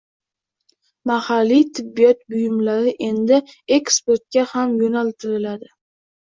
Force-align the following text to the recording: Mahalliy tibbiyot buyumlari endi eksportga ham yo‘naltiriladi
Mahalliy 1.09 1.65
tibbiyot 1.79 2.23
buyumlari 2.35 2.95
endi 3.09 3.39
eksportga 3.79 4.47
ham 4.55 4.75
yo‘naltiriladi 4.81 5.71